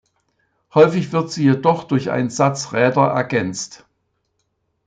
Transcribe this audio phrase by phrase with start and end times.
[0.73, 3.85] Häufig wird sie jedoch durch einen Satz Räder ergänzt.